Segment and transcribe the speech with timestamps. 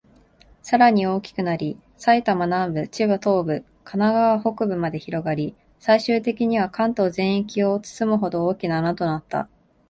[0.63, 9.47] さらに大きくなり、埼玉南部、千葉東部、神奈川北部まで広がり、最終的には関東全域を包むほど、大きな穴となった。